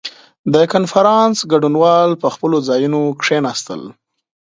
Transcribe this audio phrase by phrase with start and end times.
[0.53, 3.81] •د کنفرانس ګډونوال پر خپلو ځایونو کښېناستل.